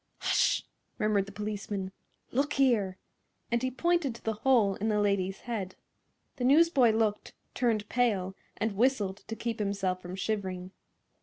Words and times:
"Hush!" 0.17 0.63
murmured 0.97 1.27
the 1.27 1.31
policeman. 1.31 1.91
"Look 2.31 2.53
here!" 2.53 2.97
and 3.51 3.61
he 3.61 3.69
pointed 3.69 4.15
to 4.15 4.23
the 4.23 4.33
hole 4.33 4.73
in 4.73 4.89
the 4.89 4.99
lady's 4.99 5.41
head. 5.41 5.75
The 6.37 6.43
newsboy 6.43 6.89
looked, 6.93 7.33
turned 7.53 7.87
pale 7.87 8.33
and 8.57 8.75
whistled 8.75 9.17
to 9.17 9.35
keep 9.35 9.59
himself 9.59 10.01
from 10.01 10.15
shivering. 10.15 10.71